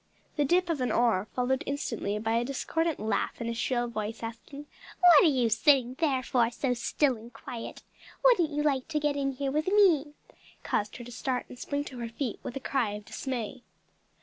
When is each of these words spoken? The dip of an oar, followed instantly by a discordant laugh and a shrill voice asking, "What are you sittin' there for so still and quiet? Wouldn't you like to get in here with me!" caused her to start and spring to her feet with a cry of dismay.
The 0.35 0.45
dip 0.45 0.71
of 0.71 0.81
an 0.81 0.91
oar, 0.91 1.27
followed 1.35 1.61
instantly 1.67 2.17
by 2.17 2.37
a 2.37 2.43
discordant 2.43 2.99
laugh 2.99 3.39
and 3.39 3.47
a 3.47 3.53
shrill 3.53 3.87
voice 3.87 4.23
asking, 4.23 4.65
"What 4.99 5.23
are 5.25 5.27
you 5.27 5.47
sittin' 5.47 5.95
there 5.99 6.23
for 6.23 6.49
so 6.49 6.73
still 6.73 7.17
and 7.17 7.31
quiet? 7.31 7.83
Wouldn't 8.25 8.49
you 8.49 8.63
like 8.63 8.87
to 8.87 8.99
get 8.99 9.15
in 9.15 9.33
here 9.33 9.51
with 9.51 9.67
me!" 9.67 10.15
caused 10.63 10.97
her 10.97 11.03
to 11.03 11.11
start 11.11 11.45
and 11.49 11.59
spring 11.59 11.83
to 11.83 11.99
her 11.99 12.09
feet 12.09 12.39
with 12.41 12.55
a 12.55 12.59
cry 12.59 12.93
of 12.93 13.05
dismay. 13.05 13.61